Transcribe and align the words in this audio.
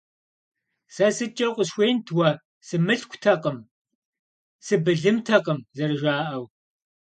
Сэ 0.93 1.07
сыткӀэ 1.15 1.45
укъысхуеинт 1.47 2.07
уэ, 2.15 2.29
сымылъкутэкъым, 2.67 3.57
сыбылымтэкъым, 4.65 5.59
зэрыжаӀэу. 5.75 6.43